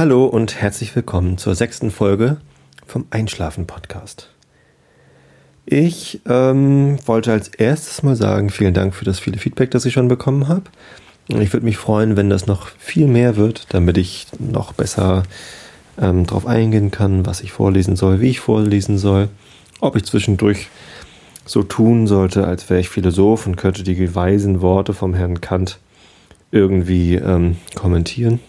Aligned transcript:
Hallo 0.00 0.24
und 0.24 0.62
herzlich 0.62 0.96
willkommen 0.96 1.36
zur 1.36 1.54
sechsten 1.54 1.90
Folge 1.90 2.38
vom 2.86 3.04
Einschlafen 3.10 3.66
Podcast. 3.66 4.30
Ich 5.66 6.22
ähm, 6.26 6.96
wollte 7.04 7.32
als 7.32 7.48
erstes 7.48 8.02
mal 8.02 8.16
sagen, 8.16 8.48
vielen 8.48 8.72
Dank 8.72 8.94
für 8.94 9.04
das 9.04 9.18
viele 9.18 9.36
Feedback, 9.36 9.70
das 9.70 9.84
ich 9.84 9.92
schon 9.92 10.08
bekommen 10.08 10.48
habe. 10.48 10.62
Ich 11.28 11.52
würde 11.52 11.66
mich 11.66 11.76
freuen, 11.76 12.16
wenn 12.16 12.30
das 12.30 12.46
noch 12.46 12.68
viel 12.78 13.08
mehr 13.08 13.36
wird, 13.36 13.74
damit 13.74 13.98
ich 13.98 14.26
noch 14.38 14.72
besser 14.72 15.24
ähm, 16.00 16.24
darauf 16.24 16.46
eingehen 16.46 16.90
kann, 16.90 17.26
was 17.26 17.42
ich 17.42 17.52
vorlesen 17.52 17.94
soll, 17.94 18.22
wie 18.22 18.30
ich 18.30 18.40
vorlesen 18.40 18.96
soll, 18.96 19.28
ob 19.80 19.96
ich 19.96 20.04
zwischendurch 20.04 20.68
so 21.44 21.62
tun 21.62 22.06
sollte, 22.06 22.46
als 22.46 22.70
wäre 22.70 22.80
ich 22.80 22.88
Philosoph 22.88 23.46
und 23.46 23.56
könnte 23.56 23.82
die 23.82 24.14
weisen 24.14 24.62
Worte 24.62 24.94
vom 24.94 25.12
Herrn 25.12 25.42
Kant 25.42 25.78
irgendwie 26.52 27.16
ähm, 27.16 27.58
kommentieren 27.74 28.40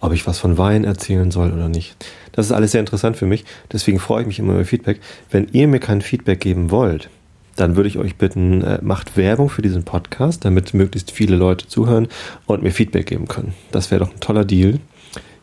ob 0.00 0.12
ich 0.12 0.26
was 0.26 0.38
von 0.38 0.58
Wein 0.58 0.84
erzählen 0.84 1.30
soll 1.30 1.52
oder 1.52 1.68
nicht. 1.68 1.96
Das 2.32 2.46
ist 2.46 2.52
alles 2.52 2.72
sehr 2.72 2.80
interessant 2.80 3.16
für 3.16 3.26
mich. 3.26 3.44
Deswegen 3.72 3.98
freue 3.98 4.22
ich 4.22 4.26
mich 4.26 4.38
immer 4.38 4.54
über 4.54 4.64
Feedback. 4.64 5.00
Wenn 5.30 5.48
ihr 5.52 5.68
mir 5.68 5.80
kein 5.80 6.02
Feedback 6.02 6.40
geben 6.40 6.70
wollt, 6.70 7.08
dann 7.56 7.76
würde 7.76 7.88
ich 7.88 7.98
euch 7.98 8.16
bitten, 8.16 8.62
äh, 8.62 8.78
macht 8.82 9.16
Werbung 9.16 9.48
für 9.48 9.62
diesen 9.62 9.84
Podcast, 9.84 10.44
damit 10.44 10.74
möglichst 10.74 11.10
viele 11.10 11.36
Leute 11.36 11.66
zuhören 11.66 12.08
und 12.44 12.62
mir 12.62 12.70
Feedback 12.70 13.06
geben 13.06 13.28
können. 13.28 13.54
Das 13.72 13.90
wäre 13.90 14.04
doch 14.04 14.12
ein 14.12 14.20
toller 14.20 14.44
Deal. 14.44 14.78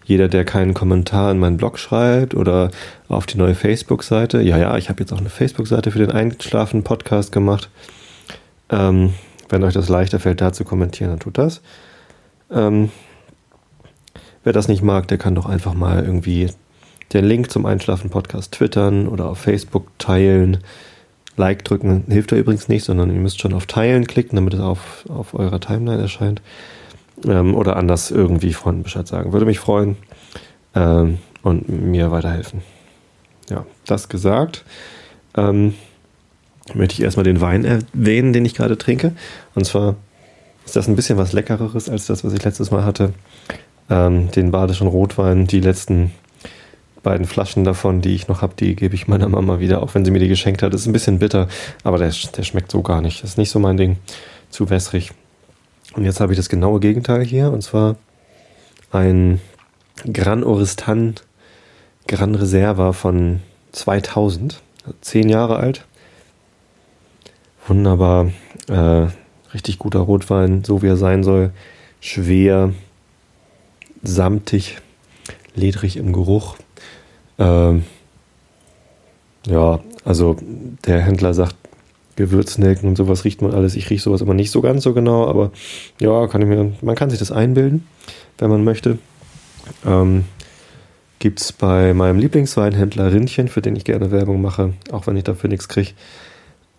Jeder, 0.06 0.28
der 0.28 0.46
keinen 0.46 0.74
Kommentar 0.74 1.32
in 1.32 1.40
meinen 1.40 1.58
Blog 1.58 1.80
schreibt 1.80 2.36
oder 2.36 2.72
auf 3.08 3.26
die 3.26 3.38
neue 3.38 3.56
Facebook-Seite, 3.56 4.42
ja, 4.42 4.58
ja, 4.58 4.78
ich 4.78 4.90
habe 4.90 5.00
jetzt 5.00 5.14
auch 5.14 5.20
eine 5.20 5.30
Facebook-Seite 5.30 5.92
für 5.92 6.00
den 6.00 6.12
Einschlafen-Podcast 6.12 7.32
gemacht. 7.32 7.70
Ähm, 8.70 9.14
wenn 9.50 9.64
euch 9.64 9.74
das 9.74 9.90
leichter 9.90 10.20
fällt, 10.20 10.42
da 10.42 10.52
zu 10.52 10.66
kommentieren, 10.66 11.12
dann 11.12 11.20
tut 11.20 11.38
das. 11.38 11.62
Ähm, 12.52 12.90
Wer 14.44 14.54
das 14.54 14.68
nicht 14.68 14.84
mag, 14.84 15.08
der 15.08 15.18
kann 15.18 15.36
doch 15.36 15.46
einfach 15.46 15.74
mal 15.74 16.04
irgendwie 16.04 16.50
den 17.14 17.26
Link 17.26 17.52
zum 17.52 17.66
Einschlafen-Podcast 17.66 18.52
twittern 18.52 19.08
oder 19.08 19.30
auf 19.30 19.40
Facebook 19.40 19.88
teilen. 20.00 20.58
Like 21.38 21.64
drücken 21.64 22.04
hilft 22.10 22.32
da 22.32 22.36
übrigens 22.36 22.68
nicht, 22.68 22.84
sondern 22.84 23.10
ihr 23.10 23.20
müsst 23.20 23.40
schon 23.40 23.54
auf 23.54 23.66
Teilen 23.66 24.06
klicken, 24.06 24.36
damit 24.36 24.54
es 24.54 24.60
auf, 24.60 25.06
auf 25.10 25.34
eurer 25.34 25.60
Timeline 25.60 26.02
erscheint. 26.02 26.42
Ähm, 27.26 27.56
oder 27.56 27.78
anders 27.78 28.12
irgendwie 28.12 28.54
Freunden 28.54 28.84
Bescheid 28.84 29.08
sagen. 29.08 29.32
Würde 29.32 29.46
mich 29.46 29.60
freuen 29.60 29.96
ähm, 30.76 31.20
und 31.42 31.70
mir 31.70 32.12
weiterhelfen. 32.12 32.62
Ja, 33.50 33.66
das 33.86 34.10
gesagt. 34.10 34.66
Ähm, 35.36 35.74
möchte 36.74 36.94
ich 36.94 37.02
erstmal 37.02 37.24
den 37.24 37.42
Wein 37.42 37.66
erwähnen, 37.66 38.34
den 38.34 38.46
ich 38.46 38.56
gerade 38.56 38.78
trinke. 38.78 39.14
Und 39.56 39.66
zwar 39.66 39.96
ist 40.66 40.76
das 40.76 40.88
ein 40.88 40.96
bisschen 40.96 41.18
was 41.18 41.34
Leckereres 41.34 41.90
als 41.90 42.08
das, 42.08 42.24
was 42.24 42.34
ich 42.34 42.44
letztes 42.44 42.72
Mal 42.72 42.84
hatte 42.84 43.14
ähm, 43.90 44.32
den 44.32 44.52
badischen 44.52 44.88
Rotwein, 44.88 45.48
die 45.48 45.60
letzten 45.60 46.12
beiden 47.04 47.26
Flaschen 47.26 47.64
davon, 47.64 48.02
die 48.02 48.16
ich 48.16 48.28
noch 48.28 48.42
habe, 48.42 48.54
die 48.58 48.76
gebe 48.76 48.96
ich 48.96 49.08
meiner 49.08 49.28
Mama 49.28 49.60
wieder, 49.60 49.84
auch 49.84 49.94
wenn 49.94 50.06
sie 50.06 50.12
mir 50.12 50.20
die 50.20 50.30
geschenkt 50.30 50.64
hat. 50.64 50.74
Ist 50.74 50.86
ein 50.86 50.94
bisschen 50.94 51.20
bitter, 51.20 51.48
aber 51.84 51.98
der, 51.98 52.12
der 52.36 52.44
schmeckt 52.44 52.72
so 52.72 52.82
gar 52.82 53.02
nicht. 53.02 53.22
Das 53.22 53.32
ist 53.32 53.38
nicht 53.38 53.50
so 53.50 53.60
mein 53.60 53.78
Ding. 53.78 53.98
Zu 54.50 54.70
wässrig. 54.70 55.12
Und 55.96 56.06
jetzt 56.06 56.20
habe 56.20 56.34
ich 56.34 56.38
das 56.38 56.50
genaue 56.50 56.80
Gegenteil 56.80 57.24
hier, 57.24 57.52
und 57.52 57.62
zwar 57.62 57.98
ein 58.92 59.42
Gran 60.12 60.44
Oristan 60.44 61.16
Gran 62.08 62.36
Reserva 62.36 62.92
von 62.92 63.40
2000, 63.72 64.62
zehn 65.02 65.30
Jahre 65.30 65.58
alt. 65.58 65.86
Wunderbar, 67.68 68.32
äh, 68.68 69.08
richtig 69.54 69.80
guter 69.80 70.00
Rotwein, 70.00 70.64
so 70.66 70.82
wie 70.82 70.88
er 70.88 70.98
sein 70.98 71.24
soll. 71.24 71.52
Schwer, 72.02 72.74
samtig, 74.04 74.78
ledrig 75.56 75.98
im 75.98 76.14
Geruch. 76.14 76.58
Ähm, 77.40 77.84
ja, 79.48 79.80
also 80.06 80.38
der 80.86 81.02
Händler 81.02 81.34
sagt, 81.34 81.56
Gewürznelken 82.16 82.88
und 82.88 82.96
sowas 82.96 83.24
riecht 83.24 83.42
man 83.42 83.54
alles. 83.54 83.76
Ich 83.76 83.90
rieche 83.90 84.04
sowas 84.04 84.22
immer 84.22 84.36
nicht 84.36 84.52
so 84.52 84.62
ganz 84.62 84.84
so 84.84 84.94
genau, 84.94 85.28
aber 85.28 85.52
ja, 86.00 86.28
kann 86.28 86.42
ich 86.42 86.48
mir, 86.48 86.72
man 86.82 86.96
kann 86.96 87.10
sich 87.10 87.20
das 87.20 87.32
einbilden, 87.32 87.88
wenn 88.38 88.52
man 88.52 88.64
möchte. 88.64 89.00
Ähm, 89.86 90.26
Gibt 91.18 91.42
es 91.42 91.54
bei 91.54 91.94
meinem 91.94 92.20
Lieblingsweinhändler 92.20 93.12
Rindchen, 93.12 93.48
für 93.48 93.62
den 93.62 93.76
ich 93.76 93.86
gerne 93.86 94.12
Werbung 94.12 94.42
mache, 94.42 94.74
auch 94.92 95.08
wenn 95.08 95.16
ich 95.16 95.24
dafür 95.24 95.50
nichts 95.50 95.70
kriege, 95.70 95.92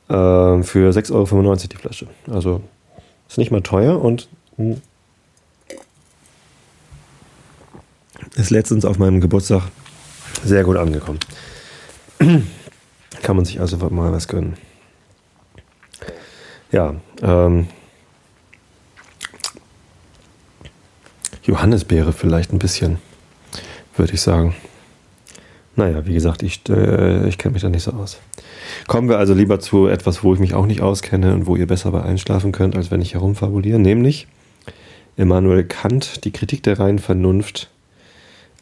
äh, 0.08 0.62
für 0.62 0.90
6,95 0.92 1.12
Euro 1.14 1.56
die 1.56 1.76
Flasche. 1.76 2.06
Also 2.30 2.60
ist 3.26 3.38
nicht 3.38 3.50
mal 3.50 3.62
teuer 3.62 4.00
und 4.00 4.28
hm, 4.56 4.80
ist 8.34 8.50
letztens 8.50 8.84
auf 8.84 8.98
meinem 8.98 9.20
Geburtstag 9.20 9.62
sehr 10.44 10.64
gut 10.64 10.76
angekommen. 10.76 11.20
Kann 13.22 13.36
man 13.36 13.44
sich 13.44 13.60
also 13.60 13.76
mal 13.90 14.12
was 14.12 14.28
gönnen. 14.28 14.54
Ja, 16.72 16.94
ähm, 17.22 17.68
Johannisbeere 21.44 22.12
vielleicht 22.12 22.52
ein 22.52 22.58
bisschen, 22.58 22.98
würde 23.96 24.14
ich 24.14 24.20
sagen. 24.20 24.56
Naja, 25.76 26.06
wie 26.06 26.14
gesagt, 26.14 26.42
ich, 26.42 26.62
äh, 26.68 27.28
ich 27.28 27.38
kenne 27.38 27.52
mich 27.52 27.62
da 27.62 27.68
nicht 27.68 27.82
so 27.82 27.92
aus. 27.92 28.18
Kommen 28.86 29.08
wir 29.08 29.18
also 29.18 29.34
lieber 29.34 29.60
zu 29.60 29.86
etwas, 29.86 30.22
wo 30.22 30.34
ich 30.34 30.40
mich 30.40 30.54
auch 30.54 30.66
nicht 30.66 30.80
auskenne 30.80 31.34
und 31.34 31.46
wo 31.46 31.56
ihr 31.56 31.66
besser 31.66 31.90
bei 31.90 32.02
einschlafen 32.02 32.52
könnt, 32.52 32.76
als 32.76 32.90
wenn 32.90 33.02
ich 33.02 33.14
herumfabuliere, 33.14 33.78
nämlich 33.78 34.26
Immanuel 35.16 35.64
Kant, 35.64 36.24
die 36.24 36.32
Kritik 36.32 36.62
der 36.62 36.78
reinen 36.78 36.98
Vernunft 36.98 37.70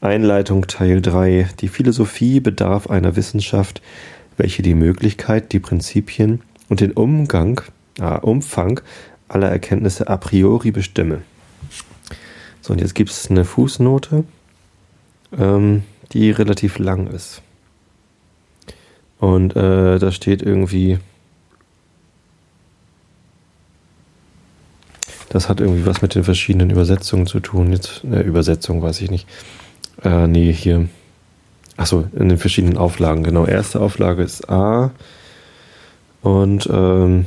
Einleitung 0.03 0.67
Teil 0.67 1.01
3. 1.01 1.49
Die 1.61 1.69
Philosophie 1.69 2.41
bedarf 2.41 2.91
einer 2.91 3.15
Wissenschaft, 3.15 3.81
welche 4.37 4.63
die 4.63 4.75
Möglichkeit, 4.75 5.53
die 5.53 5.61
Prinzipien 5.61 6.41
und 6.69 6.81
den 6.81 6.91
Umgang, 6.91 7.61
äh, 8.01 8.19
Umfang 8.19 8.81
aller 9.29 9.49
Erkenntnisse 9.49 10.09
a 10.09 10.17
priori 10.17 10.73
bestimme. 10.73 11.23
So, 12.63 12.73
und 12.73 12.81
jetzt 12.81 12.97
gibt 12.97 13.11
es 13.11 13.31
eine 13.31 13.45
Fußnote, 13.45 14.25
ähm, 15.39 15.85
die 16.13 16.33
relativ 16.33 16.79
lang 16.79 17.07
ist. 17.07 17.41
Und 19.21 19.55
äh, 19.55 20.01
da 20.01 20.11
steht 20.11 20.43
irgendwie, 20.43 20.99
das 25.29 25.49
hat 25.49 25.61
irgendwie 25.61 25.87
was 25.87 26.03
mit 26.03 26.17
den 26.17 26.25
verschiedenen 26.25 26.71
Übersetzungen 26.71 27.29
zu 27.29 27.39
tun. 27.39 27.71
Jetzt, 27.71 28.03
äh, 28.03 28.23
Übersetzung 28.23 28.83
weiß 28.83 29.01
ich 29.01 29.13
nicht. 29.13 29.29
Äh, 30.03 30.27
nee, 30.27 30.53
hier. 30.53 30.89
Achso, 31.77 32.07
in 32.13 32.29
den 32.29 32.39
verschiedenen 32.39 32.77
Auflagen, 32.77 33.25
genau. 33.25 33.47
Erste 33.47 33.81
Auflage 33.81 34.23
ist 34.23 34.49
A. 34.49 34.91
Und 36.23 36.69
ähm, 36.73 37.27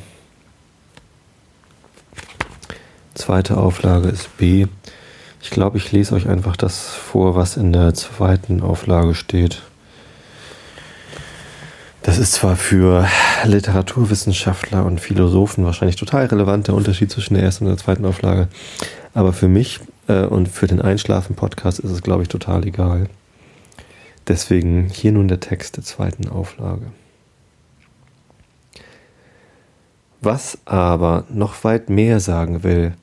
zweite 3.14 3.58
Auflage 3.58 4.10
ist 4.10 4.38
B. 4.38 4.68
Ich 5.42 5.50
glaube, 5.50 5.78
ich 5.78 5.92
lese 5.92 6.16
euch 6.16 6.28
einfach 6.28 6.56
das 6.56 6.88
vor, 6.88 7.36
was 7.36 7.58
in 7.58 7.74
der 7.74 7.94
zweiten 7.94 8.62
Auflage 8.62 9.14
steht. 9.14 9.62
Das 12.06 12.20
ist 12.20 12.34
zwar 12.34 12.56
für 12.56 13.08
Literaturwissenschaftler 13.46 14.86
und 14.86 15.02
Philosophen 15.02 15.66
wahrscheinlich 15.66 15.96
total 15.96 16.28
relevant, 16.28 16.68
der 16.68 16.76
Unterschied 16.76 17.12
zwischen 17.12 17.34
der 17.34 17.42
ersten 17.42 17.66
und 17.66 17.72
der 17.72 17.84
zweiten 17.84 18.06
Auflage, 18.06 18.48
aber 19.16 19.34
für 19.34 19.48
mich 19.48 19.80
und 20.08 20.48
für 20.48 20.68
den 20.68 20.82
Einschlafen-Podcast 20.82 21.80
ist 21.80 21.92
es, 21.92 22.02
glaube 22.02 22.24
ich, 22.24 22.30
total 22.30 22.66
egal. 22.66 23.08
Deswegen 24.28 24.90
hier 24.90 25.12
nun 25.12 25.28
der 25.28 25.40
Text 25.40 25.78
der 25.78 25.84
zweiten 25.84 26.28
Auflage. 26.28 26.88
Was 30.22 30.58
aber 30.66 31.26
noch 31.30 31.64
weit 31.64 31.90
mehr 31.90 32.20
sagen 32.20 32.64
will 32.64 32.94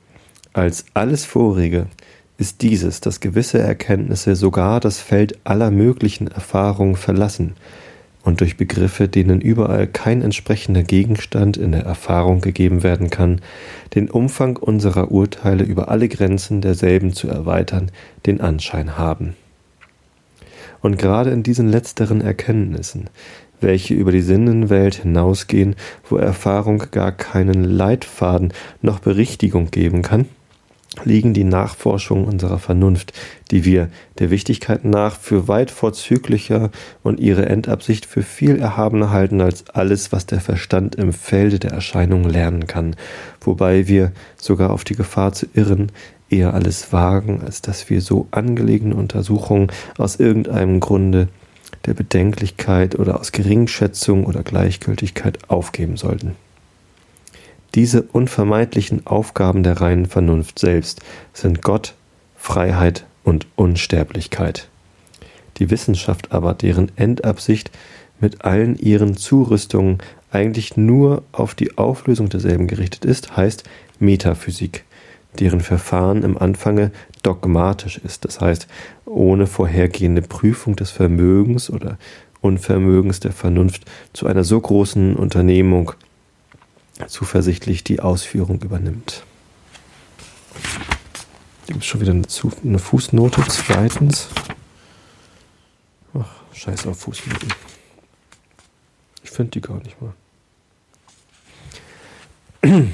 als 0.51 0.85
alles 0.93 1.25
vorige, 1.25 1.87
ist 2.37 2.61
dieses, 2.61 2.99
dass 2.99 3.21
gewisse 3.21 3.59
Erkenntnisse 3.59 4.35
sogar 4.35 4.79
das 4.79 4.99
Feld 4.99 5.39
aller 5.45 5.71
möglichen 5.71 6.27
Erfahrungen 6.27 6.95
verlassen 6.95 7.55
und 8.23 8.39
durch 8.39 8.57
Begriffe, 8.57 9.07
denen 9.07 9.41
überall 9.41 9.85
kein 9.85 10.21
entsprechender 10.21 10.83
Gegenstand 10.83 11.57
in 11.57 11.73
der 11.73 11.83
Erfahrung 11.83 12.41
gegeben 12.41 12.81
werden 12.81 13.09
kann, 13.09 13.41
den 13.95 14.09
Umfang 14.09 14.57
unserer 14.57 15.11
Urteile 15.11 15.63
über 15.63 15.89
alle 15.89 16.07
Grenzen 16.07 16.61
derselben 16.61 17.13
zu 17.13 17.27
erweitern, 17.27 17.91
den 18.25 18.41
Anschein 18.41 18.97
haben. 18.97 19.35
Und 20.81 20.97
gerade 20.97 21.31
in 21.31 21.43
diesen 21.43 21.69
letzteren 21.69 22.21
Erkenntnissen, 22.21 23.09
welche 23.61 23.93
über 23.93 24.11
die 24.11 24.21
Sinnenwelt 24.21 24.95
hinausgehen, 24.95 25.75
wo 26.09 26.17
Erfahrung 26.17 26.83
gar 26.91 27.11
keinen 27.11 27.63
Leitfaden 27.63 28.53
noch 28.81 28.99
Berichtigung 28.99 29.71
geben 29.71 30.01
kann, 30.01 30.25
liegen 31.03 31.33
die 31.33 31.43
Nachforschungen 31.43 32.25
unserer 32.25 32.59
Vernunft, 32.59 33.13
die 33.51 33.65
wir 33.65 33.89
der 34.19 34.29
Wichtigkeit 34.29 34.85
nach 34.85 35.17
für 35.17 35.47
weit 35.47 35.71
vorzüglicher 35.71 36.69
und 37.01 37.19
ihre 37.19 37.47
Endabsicht 37.47 38.05
für 38.05 38.21
viel 38.21 38.59
erhabener 38.59 39.09
halten 39.09 39.41
als 39.41 39.69
alles, 39.69 40.11
was 40.11 40.25
der 40.25 40.39
Verstand 40.39 40.95
im 40.95 41.13
Felde 41.13 41.59
der 41.59 41.71
Erscheinung 41.71 42.23
lernen 42.23 42.67
kann, 42.67 42.95
wobei 43.41 43.87
wir 43.87 44.11
sogar 44.37 44.69
auf 44.71 44.83
die 44.83 44.95
Gefahr 44.95 45.33
zu 45.33 45.47
irren, 45.53 45.91
eher 46.29 46.53
alles 46.53 46.91
wagen, 46.91 47.41
als 47.45 47.61
dass 47.61 47.89
wir 47.89 48.01
so 48.01 48.27
angelegene 48.31 48.95
Untersuchungen 48.95 49.71
aus 49.97 50.15
irgendeinem 50.15 50.79
Grunde 50.79 51.27
der 51.85 51.93
Bedenklichkeit 51.93 52.97
oder 52.97 53.19
aus 53.19 53.31
Geringschätzung 53.31 54.25
oder 54.25 54.41
Gleichgültigkeit 54.43 55.49
aufgeben 55.49 55.97
sollten. 55.97 56.35
Diese 57.75 58.03
unvermeidlichen 58.03 59.07
Aufgaben 59.07 59.63
der 59.63 59.81
reinen 59.81 60.05
Vernunft 60.05 60.59
selbst 60.59 61.01
sind 61.33 61.63
Gott, 61.63 61.95
Freiheit 62.35 63.05
und 63.23 63.47
Unsterblichkeit. 63.55 64.67
Die 65.57 65.71
Wissenschaft 65.71 66.31
aber, 66.31 66.53
deren 66.53 66.91
Endabsicht 66.97 67.71
mit 68.19 68.45
allen 68.45 68.77
ihren 68.77 69.17
Zurüstungen 69.17 69.97
eigentlich 70.31 70.77
nur 70.77 71.23
auf 71.31 71.55
die 71.55 71.77
Auflösung 71.77 72.29
derselben 72.29 72.67
gerichtet 72.67 73.05
ist, 73.05 73.35
heißt 73.35 73.63
Metaphysik, 73.99 74.83
deren 75.39 75.61
Verfahren 75.61 76.23
im 76.23 76.37
Anfange 76.37 76.91
dogmatisch 77.23 77.97
ist, 77.97 78.25
das 78.25 78.39
heißt 78.39 78.67
ohne 79.05 79.47
vorhergehende 79.47 80.21
Prüfung 80.21 80.75
des 80.75 80.91
Vermögens 80.91 81.69
oder 81.69 81.97
Unvermögens 82.41 83.19
der 83.19 83.31
Vernunft 83.31 83.85
zu 84.11 84.27
einer 84.27 84.43
so 84.43 84.59
großen 84.59 85.15
Unternehmung 85.15 85.93
zuversichtlich 87.07 87.83
die 87.83 87.99
Ausführung 87.99 88.61
übernimmt. 88.61 89.23
Hier 91.65 91.73
gibt 91.73 91.85
schon 91.85 92.01
wieder 92.01 92.11
eine, 92.11 92.25
eine 92.63 92.79
Fußnote. 92.79 93.43
Zweitens. 93.47 94.27
Ach, 96.13 96.29
scheiß 96.53 96.87
auf 96.87 96.99
Fußnoten. 96.99 97.53
Ich 99.23 99.31
finde 99.31 99.51
die 99.51 99.61
gar 99.61 99.81
nicht 99.81 99.97
mal. 100.01 100.13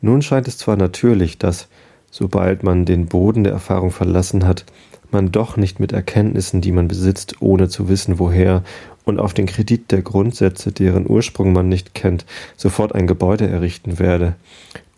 Nun 0.00 0.22
scheint 0.22 0.46
es 0.46 0.58
zwar 0.58 0.76
natürlich, 0.76 1.38
dass, 1.38 1.68
sobald 2.10 2.62
man 2.62 2.84
den 2.84 3.06
Boden 3.06 3.44
der 3.44 3.52
Erfahrung 3.52 3.90
verlassen 3.90 4.46
hat, 4.46 4.64
man 5.12 5.32
doch 5.32 5.56
nicht 5.56 5.80
mit 5.80 5.92
Erkenntnissen, 5.92 6.60
die 6.60 6.72
man 6.72 6.88
besitzt, 6.88 7.36
ohne 7.40 7.68
zu 7.68 7.88
wissen, 7.88 8.18
woher, 8.18 8.62
und 9.04 9.20
auf 9.20 9.34
den 9.34 9.46
Kredit 9.46 9.92
der 9.92 10.02
Grundsätze, 10.02 10.72
deren 10.72 11.08
Ursprung 11.08 11.52
man 11.52 11.68
nicht 11.68 11.94
kennt, 11.94 12.26
sofort 12.56 12.94
ein 12.94 13.06
Gebäude 13.06 13.48
errichten 13.48 13.98
werde, 13.98 14.34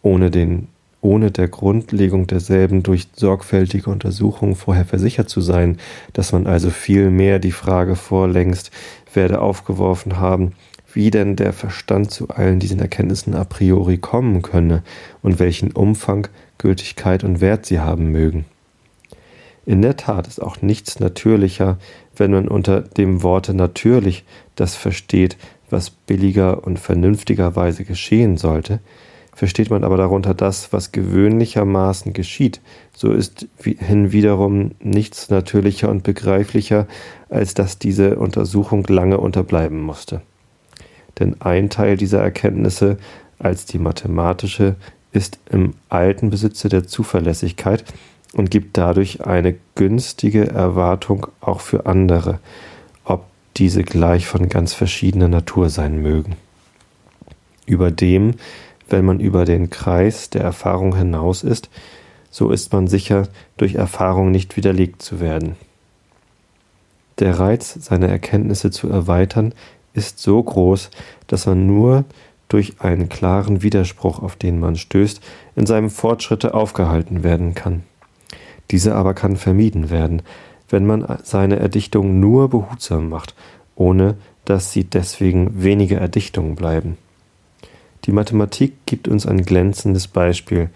ohne, 0.03 0.31
den, 0.31 0.69
ohne 1.03 1.31
der 1.31 1.49
Grundlegung 1.49 2.27
derselben 2.27 2.83
durch 2.83 3.09
sorgfältige 3.15 3.91
Untersuchung 3.91 4.57
vorher 4.57 4.87
versichert 4.87 5.29
zu 5.29 5.43
sein, 5.43 5.79
dass 6.15 6.33
man 6.33 6.47
also 6.47 6.71
viel 6.71 7.11
mehr 7.11 7.39
die 7.39 7.53
Frage 7.53 7.97
vorlängst 7.97 8.71
werde 9.13 9.41
aufgeworfen 9.41 10.19
haben, 10.19 10.53
wie 10.93 11.11
denn 11.11 11.37
der 11.37 11.53
Verstand 11.53 12.11
zu 12.11 12.29
allen 12.29 12.61
diesen 12.61 12.81
Erkenntnissen 12.81 13.35
a 13.35 13.45
priori 13.45 13.99
kommen 13.99 14.41
könne 14.41 14.83
und 15.23 15.39
welchen 15.39 15.73
Umfang, 15.73 16.29
Gültigkeit 16.57 17.25
und 17.25 17.41
Wert 17.43 17.67
sie 17.67 17.79
haben 17.79 18.11
mögen. 18.11 18.47
In 19.69 19.83
der 19.83 19.99
Tat 19.99 20.27
ist 20.27 20.41
auch 20.41 20.63
nichts 20.63 20.99
natürlicher, 20.99 21.77
wenn 22.17 22.31
man 22.31 22.49
unter 22.49 22.81
dem 22.81 23.23
Worte 23.23 23.53
natürlich 23.53 24.25
das 24.55 24.75
versteht, 24.75 25.37
was 25.69 25.91
billiger 25.91 26.67
und 26.67 26.79
vernünftigerweise 26.79 27.85
geschehen 27.85 28.39
sollte, 28.39 28.81
versteht 29.35 29.69
man 29.69 29.85
aber 29.85 29.99
darunter 29.99 30.33
das, 30.33 30.73
was 30.73 30.91
gewöhnlichermaßen 30.91 32.15
geschieht, 32.15 32.63
so 32.95 33.13
ist 33.13 33.47
hinwiederum 33.59 34.71
nichts 34.81 35.29
natürlicher 35.29 35.91
und 35.91 36.03
begreiflicher, 36.03 36.87
als 37.29 37.53
dass 37.53 37.79
diese 37.79 38.19
Untersuchung 38.19 38.87
lange 38.89 39.19
unterbleiben 39.19 39.83
musste. 39.83 40.23
Denn 41.19 41.43
ein 41.43 41.69
Teil 41.69 41.99
dieser 41.99 42.23
Erkenntnisse 42.23 42.97
als 43.39 43.67
die 43.67 43.79
mathematische 43.79 44.77
ist 45.13 45.39
im 45.53 45.75
alten 45.91 46.31
Besitze 46.31 46.71
der 46.71 46.87
Zuverlässigkeit, 46.87 47.85
und 48.33 48.51
gibt 48.51 48.77
dadurch 48.77 49.27
eine 49.27 49.57
günstige 49.75 50.49
Erwartung 50.49 51.27
auch 51.41 51.61
für 51.61 51.87
andere, 51.87 52.41
ob 53.05 53.25
diese 53.57 53.83
gleich 53.83 54.27
von 54.27 54.49
ganz 54.49 54.75
verschiedener 54.75 55.29
Natur 55.29 55.71
sein 55.71 56.01
mögen. 56.03 56.37
Überdem, 57.67 58.35
wenn 58.89 59.05
man 59.05 59.21
über 59.21 59.45
den 59.45 59.71
Kreis 59.71 60.31
der 60.31 60.43
Erfahrung 60.43 60.97
hinaus 60.97 61.43
ist, 61.43 61.69
so 62.31 62.51
ist 62.51 62.73
man 62.73 62.89
sicher, 62.89 63.29
durch 63.57 63.75
Erfahrung 63.75 64.31
nicht 64.31 64.57
widerlegt 64.57 65.03
zu 65.03 65.21
werden. 65.21 65.57
Der 67.19 67.39
Reiz, 67.39 67.77
seine 67.81 68.09
Erkenntnisse 68.09 68.71
zu 68.71 68.89
erweitern, 68.89 69.53
ist 69.93 70.21
so 70.21 70.43
groß, 70.43 70.91
dass 71.27 71.47
man 71.47 71.67
nur 71.67 72.05
durch 72.49 72.81
einen 72.81 73.09
klaren 73.09 73.63
Widerspruch, 73.63 74.23
auf 74.23 74.37
den 74.37 74.61
man 74.61 74.77
stößt, 74.77 75.21
in 75.57 75.67
seinem 75.67 75.91
Fortschritte 75.91 76.55
aufgehalten 76.55 77.23
werden 77.25 77.55
kann. 77.55 77.83
Diese 78.71 78.95
aber 78.95 79.15
kann 79.15 79.37
vermieden 79.37 79.91
werden, 79.91 80.23
wenn 80.69 80.87
man 80.87 81.07
seine 81.23 81.59
Erdichtung 81.59 82.21
nur 82.21 82.51
behutsam 82.51 83.09
macht, 83.09 83.35
ohne 83.75 84.17
dass 84.45 84.73
sie 84.73 84.85
deswegen 84.85 85.63
weniger 85.63 85.99
Erdichtungen 85.99 86.55
bleiben. 86.55 86.97
Die 88.05 88.13
Mathematik 88.13 88.75
gibt 88.87 89.09
uns 89.09 89.27
ein 89.27 89.45
glänzendes 89.45 90.09
Beispiel, 90.09 90.71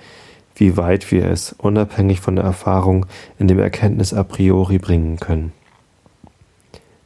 wie 0.54 0.76
weit 0.76 1.10
wir 1.10 1.26
es, 1.26 1.54
unabhängig 1.56 2.20
von 2.20 2.36
der 2.36 2.44
Erfahrung, 2.44 3.06
in 3.38 3.48
dem 3.48 3.58
Erkenntnis 3.58 4.12
a 4.12 4.22
priori 4.22 4.78
bringen 4.78 5.18
können. 5.18 5.52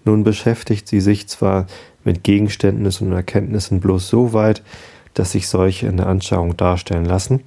Nun 0.04 0.24
beschäftigt 0.24 0.88
sie 0.88 1.00
sich 1.00 1.28
zwar 1.28 1.66
mit 2.04 2.22
Gegenständnissen 2.22 3.08
und 3.08 3.12
Erkenntnissen 3.14 3.80
bloß 3.80 4.08
so 4.08 4.32
weit, 4.32 4.62
dass 5.14 5.32
sich 5.32 5.48
solche 5.48 5.86
in 5.86 5.96
der 5.96 6.06
Anschauung 6.06 6.56
darstellen 6.56 7.04
lassen, 7.04 7.42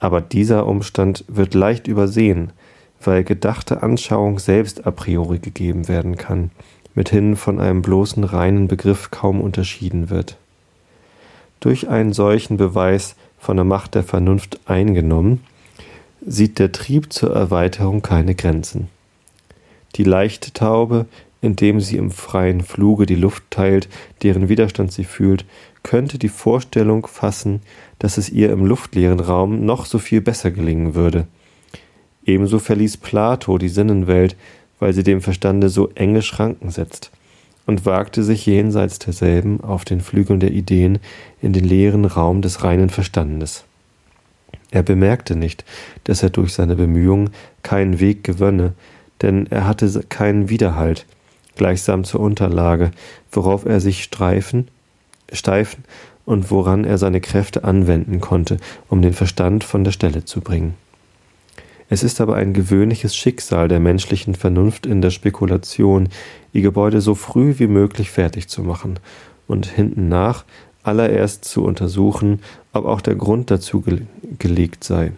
aber 0.00 0.20
dieser 0.20 0.66
Umstand 0.66 1.24
wird 1.28 1.54
leicht 1.54 1.86
übersehen, 1.86 2.52
weil 3.02 3.22
gedachte 3.22 3.82
Anschauung 3.82 4.38
selbst 4.38 4.86
a 4.86 4.90
priori 4.90 5.38
gegeben 5.38 5.88
werden 5.88 6.16
kann, 6.16 6.50
mithin 6.94 7.36
von 7.36 7.60
einem 7.60 7.82
bloßen 7.82 8.24
reinen 8.24 8.66
Begriff 8.66 9.10
kaum 9.10 9.40
unterschieden 9.40 10.10
wird. 10.10 10.36
Durch 11.60 11.88
einen 11.88 12.12
solchen 12.12 12.56
Beweis 12.56 13.14
von 13.38 13.56
der 13.56 13.64
Macht 13.64 13.94
der 13.94 14.02
Vernunft 14.02 14.58
eingenommen, 14.66 15.44
sieht 16.26 16.58
der 16.58 16.72
Trieb 16.72 17.12
zur 17.12 17.34
Erweiterung 17.34 18.02
keine 18.02 18.34
Grenzen. 18.34 18.88
Die 19.96 20.04
leichte 20.04 20.52
Taube, 20.52 21.06
indem 21.40 21.80
sie 21.80 21.96
im 21.96 22.10
freien 22.10 22.60
Fluge 22.60 23.06
die 23.06 23.14
Luft 23.14 23.44
teilt, 23.50 23.88
deren 24.22 24.48
Widerstand 24.48 24.92
sie 24.92 25.04
fühlt, 25.04 25.44
könnte 25.82 26.18
die 26.18 26.28
Vorstellung 26.28 27.06
fassen, 27.06 27.60
dass 27.98 28.18
es 28.18 28.30
ihr 28.30 28.50
im 28.50 28.64
luftleeren 28.66 29.20
Raum 29.20 29.64
noch 29.64 29.86
so 29.86 29.98
viel 29.98 30.20
besser 30.20 30.50
gelingen 30.50 30.94
würde. 30.94 31.26
Ebenso 32.24 32.58
verließ 32.58 32.98
Plato 32.98 33.58
die 33.58 33.68
Sinnenwelt, 33.68 34.36
weil 34.78 34.92
sie 34.92 35.02
dem 35.02 35.20
Verstande 35.20 35.68
so 35.68 35.90
enge 35.94 36.22
Schranken 36.22 36.70
setzt, 36.70 37.10
und 37.66 37.86
wagte 37.86 38.22
sich 38.22 38.46
jenseits 38.46 38.98
derselben 38.98 39.60
auf 39.60 39.84
den 39.84 40.00
Flügeln 40.00 40.40
der 40.40 40.52
Ideen 40.52 40.98
in 41.40 41.52
den 41.52 41.64
leeren 41.64 42.04
Raum 42.04 42.42
des 42.42 42.64
reinen 42.64 42.90
Verstandes. 42.90 43.64
Er 44.70 44.82
bemerkte 44.82 45.36
nicht, 45.36 45.64
dass 46.04 46.22
er 46.22 46.30
durch 46.30 46.52
seine 46.52 46.76
Bemühungen 46.76 47.30
keinen 47.62 48.00
Weg 48.00 48.24
gewönne, 48.24 48.74
denn 49.22 49.46
er 49.50 49.66
hatte 49.66 50.04
keinen 50.08 50.48
Widerhalt, 50.48 51.06
gleichsam 51.56 52.04
zur 52.04 52.20
Unterlage, 52.20 52.92
worauf 53.32 53.66
er 53.66 53.80
sich 53.80 54.02
streifen, 54.02 54.68
steifen 55.32 55.84
und 56.24 56.50
woran 56.50 56.84
er 56.84 56.98
seine 56.98 57.20
Kräfte 57.20 57.64
anwenden 57.64 58.20
konnte, 58.20 58.58
um 58.88 59.02
den 59.02 59.12
Verstand 59.12 59.64
von 59.64 59.84
der 59.84 59.92
Stelle 59.92 60.24
zu 60.24 60.40
bringen. 60.40 60.74
Es 61.88 62.04
ist 62.04 62.20
aber 62.20 62.36
ein 62.36 62.52
gewöhnliches 62.52 63.16
Schicksal 63.16 63.66
der 63.66 63.80
menschlichen 63.80 64.36
Vernunft 64.36 64.86
in 64.86 65.02
der 65.02 65.10
Spekulation, 65.10 66.08
ihr 66.52 66.62
Gebäude 66.62 67.00
so 67.00 67.16
früh 67.16 67.54
wie 67.58 67.66
möglich 67.66 68.12
fertig 68.12 68.48
zu 68.48 68.62
machen 68.62 69.00
und 69.48 69.66
hinten 69.66 70.08
nach 70.08 70.44
allererst 70.84 71.44
zu 71.44 71.64
untersuchen, 71.64 72.40
ob 72.72 72.84
auch 72.84 73.00
der 73.00 73.16
Grund 73.16 73.50
dazu 73.50 73.80
ge 73.80 74.02
gelegt 74.38 74.84
sei. 74.84 75.12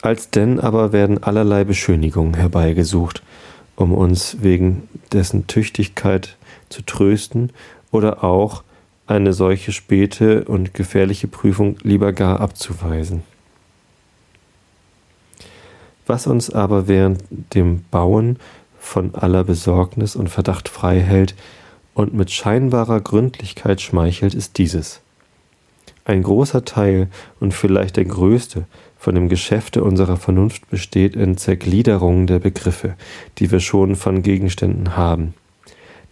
Alsdenn 0.00 0.60
aber 0.60 0.92
werden 0.92 1.22
allerlei 1.22 1.64
Beschönigungen 1.64 2.34
herbeigesucht, 2.34 3.22
um 3.76 3.92
uns 3.92 4.38
wegen 4.40 4.88
dessen 5.12 5.46
Tüchtigkeit 5.46 6.36
zu 6.68 6.82
trösten 6.82 7.50
oder 7.92 8.24
auch 8.24 8.64
eine 9.06 9.32
solche 9.32 9.70
späte 9.70 10.44
und 10.44 10.74
gefährliche 10.74 11.28
Prüfung 11.28 11.76
lieber 11.82 12.12
gar 12.12 12.40
abzuweisen. 12.40 13.22
Was 16.06 16.26
uns 16.26 16.50
aber 16.50 16.88
während 16.88 17.22
dem 17.54 17.84
Bauen 17.90 18.38
von 18.78 19.14
aller 19.14 19.44
Besorgnis 19.44 20.16
und 20.16 20.28
Verdacht 20.28 20.68
frei 20.68 21.00
hält 21.00 21.36
und 21.94 22.14
mit 22.14 22.30
scheinbarer 22.30 23.00
Gründlichkeit 23.00 23.80
schmeichelt, 23.80 24.34
ist 24.34 24.58
dieses. 24.58 25.00
Ein 26.04 26.24
großer 26.24 26.64
Teil 26.64 27.08
und 27.38 27.54
vielleicht 27.54 27.96
der 27.96 28.06
größte 28.06 28.64
von 28.98 29.14
dem 29.14 29.28
Geschäfte 29.28 29.84
unserer 29.84 30.16
Vernunft 30.16 30.68
besteht 30.68 31.14
in 31.14 31.36
Zergliederung 31.36 32.26
der 32.26 32.40
Begriffe, 32.40 32.94
die 33.38 33.50
wir 33.50 33.60
schon 33.60 33.94
von 33.94 34.22
Gegenständen 34.22 34.96
haben. 34.96 35.34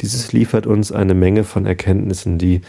Dieses 0.01 0.33
liefert 0.33 0.67
uns 0.67 0.93
eine 0.93 1.15
Menge 1.15 1.45
von 1.45 1.67
Erkenntnissen, 1.67 2.39
die, 2.39 2.63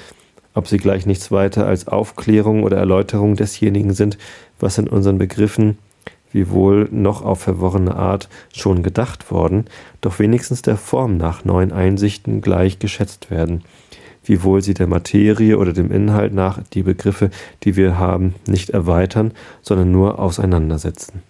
ob 0.54 0.68
sie 0.68 0.78
gleich 0.78 1.06
nichts 1.06 1.32
weiter 1.32 1.66
als 1.66 1.88
Aufklärung 1.88 2.64
oder 2.64 2.78
Erläuterung 2.78 3.36
desjenigen 3.36 3.94
sind, 3.94 4.18
was 4.60 4.78
in 4.78 4.88
unseren 4.88 5.18
Begriffen 5.18 5.78
wiewohl 6.34 6.88
noch 6.92 7.24
auf 7.24 7.42
verworrene 7.42 7.96
Art 7.96 8.30
schon 8.54 8.84
gedacht 8.84 9.32
worden, 9.32 9.66
doch 10.00 10.20
wenigstens 10.20 10.62
der 10.62 10.78
Form 10.78 11.18
nach 11.18 11.46
neuen 11.46 11.72
Einsichten 11.72 12.42
gleich 12.42 12.80
geschätzt 12.80 13.30
werden, 13.30 13.64
wiewohl 14.24 14.62
sie 14.62 14.74
der 14.74 14.88
Materie 14.88 15.58
oder 15.58 15.74
dem 15.74 15.92
Inhalt 15.92 16.34
nach 16.34 16.62
die 16.74 16.84
Begriffe, 16.84 17.32
die 17.64 17.76
wir 17.76 17.98
haben, 17.98 18.36
nicht 18.48 18.70
erweitern, 18.70 19.34
sondern 19.62 19.92
nur 19.92 20.20
auseinandersetzen. 20.20 21.22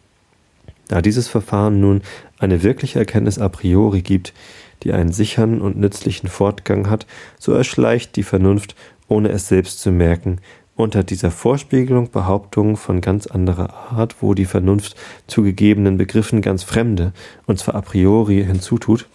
Da 0.87 1.01
dieses 1.01 1.29
Verfahren 1.29 1.79
nun 1.79 2.01
eine 2.37 2.63
wirkliche 2.63 2.99
Erkenntnis 2.99 3.39
a 3.39 3.47
priori 3.47 4.01
gibt, 4.01 4.33
die 4.83 4.93
einen 4.93 5.11
sicheren 5.11 5.61
und 5.61 5.77
nützlichen 5.77 6.29
Fortgang 6.29 6.89
hat, 6.89 7.05
so 7.39 7.53
erschleicht 7.53 8.15
die 8.15 8.23
Vernunft, 8.23 8.75
ohne 9.07 9.29
es 9.29 9.47
selbst 9.47 9.81
zu 9.81 9.91
merken, 9.91 10.39
unter 10.75 11.03
dieser 11.03 11.31
Vorspiegelung 11.31 12.09
Behauptungen 12.11 12.77
von 12.77 13.01
ganz 13.01 13.27
anderer 13.27 13.91
Art, 13.91 14.17
wo 14.21 14.33
die 14.33 14.45
Vernunft 14.45 14.95
zu 15.27 15.43
gegebenen 15.43 15.97
Begriffen 15.97 16.41
ganz 16.41 16.63
fremde, 16.63 17.13
und 17.45 17.59
zwar 17.59 17.75
a 17.75 17.81
priori 17.81 18.43
hinzutut, 18.43 19.07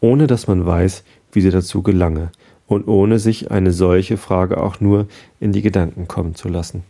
ohne 0.00 0.26
dass 0.26 0.46
man 0.46 0.64
weiß, 0.64 1.04
wie 1.32 1.40
sie 1.40 1.50
dazu 1.50 1.82
gelange, 1.82 2.30
und 2.66 2.86
ohne 2.86 3.18
sich 3.18 3.50
eine 3.50 3.72
solche 3.72 4.16
Frage 4.16 4.62
auch 4.62 4.80
nur 4.80 5.08
in 5.40 5.52
die 5.52 5.62
Gedanken 5.62 6.06
kommen 6.06 6.34
zu 6.34 6.48
lassen. 6.48 6.84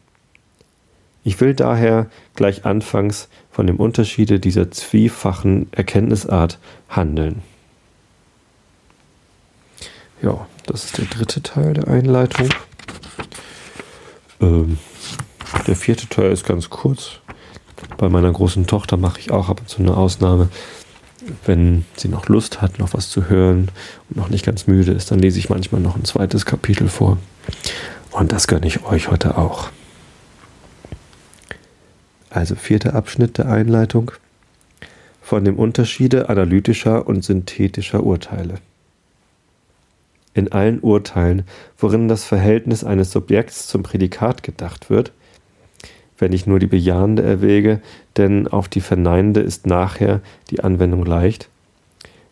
Ich 1.25 1.40
will 1.40 1.54
daher 1.54 2.06
gleich 2.34 2.64
anfangs 2.64 3.28
von 3.58 3.66
dem 3.66 3.78
Unterschiede 3.78 4.38
dieser 4.38 4.70
zwiefachen 4.70 5.66
Erkenntnisart 5.72 6.60
handeln. 6.88 7.42
Ja, 10.22 10.46
das 10.66 10.84
ist 10.84 10.98
der 10.98 11.06
dritte 11.06 11.42
Teil 11.42 11.74
der 11.74 11.88
Einleitung. 11.88 12.50
Ähm, 14.40 14.78
der 15.66 15.74
vierte 15.74 16.08
Teil 16.08 16.30
ist 16.30 16.46
ganz 16.46 16.70
kurz. 16.70 17.18
Bei 17.96 18.08
meiner 18.08 18.30
großen 18.30 18.68
Tochter 18.68 18.96
mache 18.96 19.18
ich 19.18 19.32
auch 19.32 19.48
ab 19.48 19.58
und 19.58 19.68
zu 19.68 19.80
eine 19.80 19.96
Ausnahme. 19.96 20.50
Wenn 21.44 21.84
sie 21.96 22.06
noch 22.06 22.28
Lust 22.28 22.62
hat, 22.62 22.78
noch 22.78 22.94
was 22.94 23.10
zu 23.10 23.28
hören 23.28 23.72
und 24.08 24.18
noch 24.18 24.28
nicht 24.28 24.46
ganz 24.46 24.68
müde 24.68 24.92
ist, 24.92 25.10
dann 25.10 25.18
lese 25.18 25.40
ich 25.40 25.50
manchmal 25.50 25.80
noch 25.80 25.96
ein 25.96 26.04
zweites 26.04 26.46
Kapitel 26.46 26.88
vor. 26.88 27.18
Und 28.12 28.30
das 28.30 28.46
gönne 28.46 28.68
ich 28.68 28.84
euch 28.84 29.10
heute 29.10 29.36
auch. 29.36 29.70
Also 32.30 32.54
vierter 32.54 32.94
Abschnitt 32.94 33.38
der 33.38 33.49
Einleitung 33.49 34.12
von 35.23 35.44
dem 35.44 35.56
Unterschiede 35.56 36.28
analytischer 36.28 37.06
und 37.06 37.25
synthetischer 37.25 38.02
Urteile 38.02 38.54
in 40.38 40.52
allen 40.52 40.80
Urteilen, 40.80 41.42
worin 41.76 42.08
das 42.08 42.25
Verhältnis 42.25 42.85
eines 42.85 43.11
Subjekts 43.11 43.66
zum 43.66 43.82
Prädikat 43.82 44.42
gedacht 44.42 44.88
wird, 44.88 45.12
wenn 46.16 46.32
ich 46.32 46.47
nur 46.47 46.58
die 46.58 46.66
bejahende 46.66 47.23
erwäge, 47.23 47.80
denn 48.16 48.49
auf 48.49 48.68
die 48.68 48.80
verneinende 48.80 49.40
ist 49.40 49.66
nachher 49.66 50.20
die 50.50 50.61
Anwendung 50.61 51.04
leicht, 51.04 51.49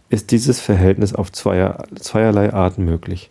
ist 0.08 0.30
dieses 0.30 0.60
Verhältnis 0.60 1.14
auf 1.14 1.32
zweier, 1.32 1.84
zweierlei 1.96 2.52
Arten 2.52 2.84
möglich. 2.84 3.30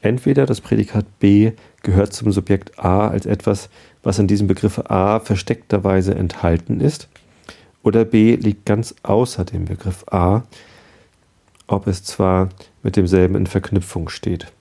Entweder 0.00 0.46
das 0.46 0.60
Prädikat 0.60 1.04
B 1.18 1.52
gehört 1.82 2.12
zum 2.12 2.32
Subjekt 2.32 2.78
A 2.78 3.08
als 3.08 3.26
etwas, 3.26 3.70
was 4.02 4.18
in 4.18 4.26
diesem 4.26 4.46
Begriff 4.46 4.78
A 4.78 5.20
versteckterweise 5.20 6.14
enthalten 6.14 6.80
ist, 6.80 7.08
oder 7.82 8.04
B 8.04 8.36
liegt 8.36 8.64
ganz 8.66 8.94
außer 9.02 9.44
dem 9.44 9.64
Begriff 9.64 10.04
A, 10.10 10.42
ob 11.66 11.86
es 11.86 12.04
zwar 12.04 12.48
mit 12.82 12.96
demselben 12.96 13.34
in 13.34 13.46
Verknüpfung 13.46 14.08
steht. 14.08 14.52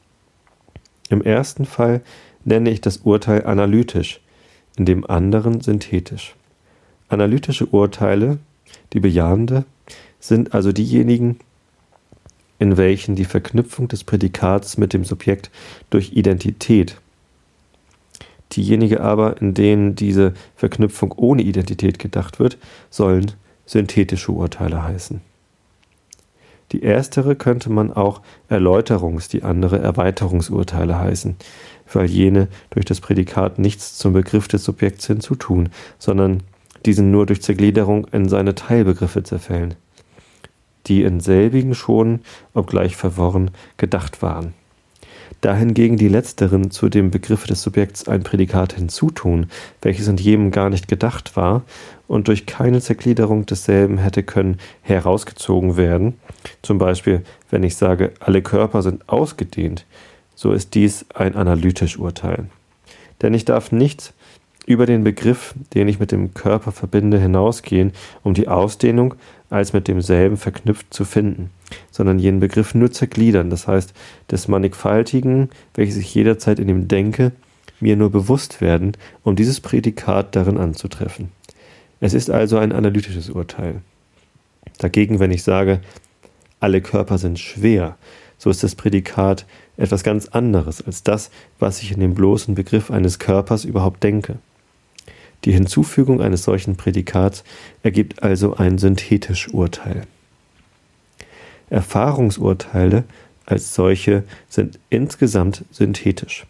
Im 1.10 1.22
ersten 1.22 1.66
Fall 1.66 2.02
nenne 2.46 2.70
ich 2.70 2.82
das 2.82 2.98
Urteil 2.98 3.46
analytisch, 3.46 4.22
in 4.78 4.86
dem 4.86 5.06
anderen 5.10 5.62
synthetisch. 5.62 6.36
Analytische 7.10 7.66
Urteile, 7.66 8.40
die 8.94 9.02
bejahende, 9.02 9.66
sind 10.20 10.54
also 10.54 10.72
diejenigen, 10.72 11.40
in 12.58 12.78
welchen 12.78 13.16
die 13.16 13.26
Verknüpfung 13.26 13.88
des 13.88 14.04
Prädikats 14.04 14.78
mit 14.78 14.94
dem 14.94 15.04
Subjekt 15.04 15.52
durch 15.90 16.14
Identität, 16.14 17.02
diejenige 18.56 19.02
aber, 19.02 19.42
in 19.42 19.54
denen 19.54 19.96
diese 19.96 20.34
Verknüpfung 20.56 21.14
ohne 21.16 21.42
Identität 21.42 22.00
gedacht 22.00 22.40
wird, 22.40 22.58
sollen 22.90 23.32
synthetische 23.66 24.32
Urteile 24.32 24.84
heißen. 24.84 25.22
Die 26.72 26.84
erstere 26.84 27.36
könnte 27.36 27.70
man 27.70 27.92
auch 27.92 28.22
Erläuterungs-, 28.50 29.30
die 29.30 29.44
andere 29.44 29.80
Erweiterungsurteile 29.80 30.98
heißen, 30.98 31.36
weil 31.92 32.06
jene 32.06 32.48
durch 32.70 32.86
das 32.86 33.02
Prädikat 33.02 33.60
nichts 33.60 33.98
zum 33.98 34.14
Begriff 34.14 34.48
des 34.48 34.64
Subjekts 34.64 35.08
hinzutun, 35.08 35.70
sondern 36.00 36.44
diesen 36.86 37.12
nur 37.12 37.26
durch 37.26 37.42
Zergliederung 37.42 38.08
in 38.12 38.30
seine 38.30 38.56
Teilbegriffe 38.56 39.24
zerfällen, 39.24 39.76
die 40.88 41.04
in 41.04 41.20
selbigen 41.20 41.76
schon, 41.76 42.22
obgleich 42.54 42.96
verworren, 42.96 43.52
gedacht 43.78 44.22
waren. 44.22 44.54
Da 45.40 45.56
hingegen 45.56 45.98
die 45.98 46.10
letzteren 46.10 46.70
zu 46.70 46.90
dem 46.90 47.10
Begriff 47.10 47.46
des 47.46 47.62
Subjekts 47.62 48.08
ein 48.08 48.24
Prädikat 48.24 48.74
hinzutun, 48.74 49.48
welches 49.82 50.08
in 50.08 50.18
jedem 50.18 50.52
gar 50.52 50.70
nicht 50.70 50.88
gedacht 50.88 51.36
war 51.36 51.64
und 52.08 52.28
durch 52.28 52.46
keine 52.46 52.82
Zergliederung 52.82 53.46
desselben 53.46 53.98
hätte 53.98 54.24
können 54.24 54.60
herausgezogen 54.82 55.78
werden, 55.78 56.16
zum 56.62 56.78
Beispiel 56.78 57.24
wenn 57.50 57.64
ich 57.64 57.76
sage, 57.76 58.12
alle 58.20 58.42
Körper 58.42 58.82
sind 58.82 59.08
ausgedehnt, 59.08 59.86
so 60.36 60.52
ist 60.52 60.76
dies 60.76 61.06
ein 61.14 61.36
analytisch 61.36 61.98
Urteil. 61.98 62.48
Denn 63.22 63.34
ich 63.34 63.46
darf 63.46 63.72
nichts 63.72 64.14
über 64.66 64.86
den 64.86 65.04
Begriff, 65.04 65.54
den 65.74 65.88
ich 65.88 66.00
mit 66.00 66.12
dem 66.12 66.34
Körper 66.34 66.72
verbinde, 66.72 67.20
hinausgehen, 67.20 67.94
um 68.24 68.34
die 68.34 68.48
Ausdehnung 68.48 69.16
als 69.50 69.74
mit 69.74 69.88
demselben 69.88 70.38
verknüpft 70.38 70.94
zu 70.94 71.06
finden, 71.06 71.50
sondern 71.92 72.20
jenen 72.20 72.40
Begriff 72.40 72.74
nur 72.76 72.92
zergliedern, 72.92 73.50
das 73.50 73.68
heißt 73.68 73.94
des 74.30 74.48
Mannigfaltigen, 74.48 75.50
welches 75.74 75.98
ich 75.98 76.14
jederzeit 76.14 76.60
in 76.60 76.70
ihm 76.70 76.88
denke, 76.88 77.32
mir 77.80 77.96
nur 77.96 78.12
bewusst 78.12 78.62
werden, 78.62 78.94
um 79.24 79.36
dieses 79.36 79.60
Prädikat 79.60 80.36
darin 80.36 80.58
anzutreffen. 80.58 81.32
Es 82.00 82.14
ist 82.14 82.30
also 82.30 82.58
ein 82.58 82.72
analytisches 82.72 83.30
Urteil. 83.30 83.82
Dagegen, 84.78 85.20
wenn 85.20 85.32
ich 85.32 85.44
sage, 85.44 85.82
alle 86.60 86.82
Körper 86.82 87.18
sind 87.18 87.40
schwer, 87.40 87.98
so 88.38 88.50
ist 88.50 88.64
das 88.64 88.76
Prädikat 88.76 89.46
etwas 89.78 90.04
ganz 90.04 90.28
anderes 90.28 90.82
als 90.82 91.04
das, 91.04 91.30
was 91.60 91.82
ich 91.82 91.92
in 91.92 92.00
dem 92.00 92.16
bloßen 92.16 92.56
Begriff 92.56 92.90
eines 92.90 93.20
Körpers 93.20 93.66
überhaupt 93.66 94.04
denke. 94.04 94.38
Die 95.46 95.52
Hinzufügung 95.52 96.22
eines 96.22 96.44
solchen 96.44 96.76
Prädikats 96.76 97.44
ergibt 97.82 98.22
also 98.22 98.56
ein 98.56 98.78
synthetisch 98.78 99.52
Urteil. 99.54 100.04
Erfahrungsurteile 101.72 103.06
als 103.46 103.74
solche 103.74 104.24
sind 104.50 104.80
insgesamt 104.90 105.66
synthetisch. 105.72 106.46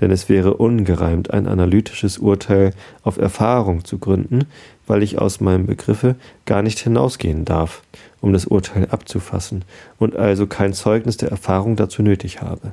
Denn 0.00 0.10
es 0.10 0.28
wäre 0.28 0.54
ungereimt, 0.54 1.30
ein 1.30 1.46
analytisches 1.46 2.18
Urteil 2.18 2.72
auf 3.02 3.18
Erfahrung 3.18 3.84
zu 3.84 3.98
gründen, 3.98 4.46
weil 4.86 5.02
ich 5.02 5.18
aus 5.18 5.40
meinem 5.40 5.66
Begriffe 5.66 6.16
gar 6.46 6.62
nicht 6.62 6.78
hinausgehen 6.78 7.44
darf, 7.44 7.82
um 8.20 8.32
das 8.32 8.46
Urteil 8.46 8.88
abzufassen 8.90 9.64
und 9.98 10.16
also 10.16 10.46
kein 10.46 10.72
Zeugnis 10.72 11.18
der 11.18 11.30
Erfahrung 11.30 11.76
dazu 11.76 12.02
nötig 12.02 12.40
habe. 12.40 12.72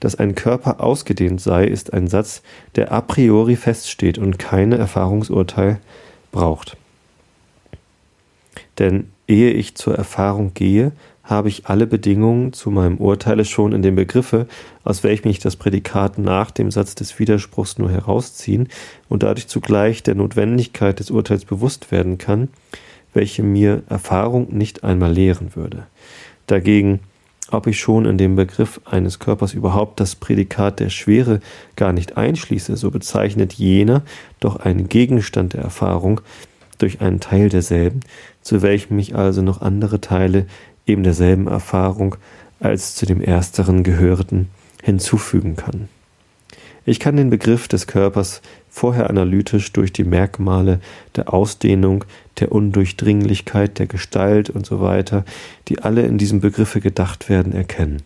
Dass 0.00 0.16
ein 0.16 0.34
Körper 0.34 0.80
ausgedehnt 0.80 1.40
sei, 1.40 1.64
ist 1.64 1.92
ein 1.92 2.08
Satz, 2.08 2.42
der 2.74 2.92
a 2.92 3.00
priori 3.00 3.56
feststeht 3.56 4.18
und 4.18 4.38
keine 4.38 4.76
Erfahrungsurteil 4.78 5.80
braucht. 6.30 6.76
Denn 8.78 9.10
ehe 9.28 9.52
ich 9.52 9.74
zur 9.74 9.94
Erfahrung 9.94 10.52
gehe, 10.54 10.92
habe 11.22 11.48
ich 11.50 11.66
alle 11.66 11.86
Bedingungen 11.86 12.54
zu 12.54 12.70
meinem 12.70 12.96
Urteile 12.96 13.44
schon 13.44 13.72
in 13.72 13.82
dem 13.82 13.94
Begriffe, 13.94 14.46
aus 14.82 15.04
welchem 15.04 15.28
ich 15.28 15.38
das 15.38 15.56
Prädikat 15.56 16.16
nach 16.18 16.50
dem 16.50 16.70
Satz 16.70 16.94
des 16.94 17.18
Widerspruchs 17.18 17.78
nur 17.78 17.90
herausziehen 17.90 18.68
und 19.10 19.22
dadurch 19.22 19.46
zugleich 19.46 20.02
der 20.02 20.14
Notwendigkeit 20.14 20.98
des 20.98 21.10
Urteils 21.10 21.44
bewusst 21.44 21.92
werden 21.92 22.16
kann, 22.16 22.48
welche 23.12 23.42
mir 23.42 23.82
Erfahrung 23.88 24.56
nicht 24.56 24.84
einmal 24.84 25.12
lehren 25.12 25.54
würde. 25.54 25.86
Dagegen 26.46 27.00
ob 27.50 27.66
ich 27.66 27.80
schon 27.80 28.04
in 28.04 28.18
dem 28.18 28.36
Begriff 28.36 28.80
eines 28.84 29.18
Körpers 29.18 29.54
überhaupt 29.54 30.00
das 30.00 30.14
Prädikat 30.14 30.80
der 30.80 30.90
Schwere 30.90 31.40
gar 31.76 31.92
nicht 31.92 32.16
einschließe, 32.16 32.76
so 32.76 32.90
bezeichnet 32.90 33.54
jener 33.54 34.02
doch 34.40 34.56
einen 34.56 34.88
Gegenstand 34.88 35.54
der 35.54 35.62
Erfahrung 35.62 36.20
durch 36.78 37.00
einen 37.00 37.20
Teil 37.20 37.48
derselben, 37.48 38.00
zu 38.42 38.62
welchem 38.62 38.98
ich 38.98 39.14
also 39.14 39.42
noch 39.42 39.60
andere 39.60 40.00
Teile 40.00 40.46
eben 40.86 41.02
derselben 41.02 41.46
Erfahrung 41.48 42.16
als 42.60 42.94
zu 42.94 43.06
dem 43.06 43.20
ersteren 43.20 43.82
gehörten 43.82 44.48
hinzufügen 44.82 45.56
kann. 45.56 45.88
Ich 46.84 47.00
kann 47.00 47.16
den 47.16 47.28
Begriff 47.28 47.68
des 47.68 47.86
Körpers 47.86 48.40
vorher 48.70 49.10
analytisch 49.10 49.72
durch 49.72 49.92
die 49.92 50.04
Merkmale 50.04 50.80
der 51.16 51.34
Ausdehnung, 51.34 52.04
der 52.38 52.50
Undurchdringlichkeit, 52.50 53.78
der 53.78 53.86
Gestalt 53.86 54.48
und 54.48 54.64
so 54.64 54.80
weiter, 54.80 55.24
die 55.68 55.80
alle 55.80 56.02
in 56.02 56.16
diesem 56.16 56.40
Begriffe 56.40 56.80
gedacht 56.80 57.28
werden, 57.28 57.52
erkennen. 57.52 58.02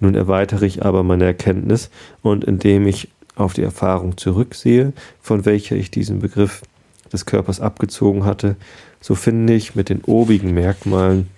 Nun 0.00 0.14
erweitere 0.14 0.64
ich 0.64 0.84
aber 0.84 1.02
meine 1.02 1.24
Erkenntnis 1.24 1.90
und 2.22 2.44
indem 2.44 2.86
ich 2.86 3.08
auf 3.36 3.52
die 3.52 3.62
Erfahrung 3.62 4.16
zurücksehe, 4.16 4.92
von 5.20 5.44
welcher 5.44 5.76
ich 5.76 5.90
diesen 5.90 6.20
Begriff 6.20 6.62
des 7.14 7.26
Körpers 7.26 7.60
abgezogen 7.60 8.24
hatte, 8.24 8.56
so 9.00 9.14
finde 9.14 9.54
ich 9.54 9.74
mit 9.74 9.88
den 9.88 10.02
obigen 10.02 10.52
Merkmalen 10.52 11.28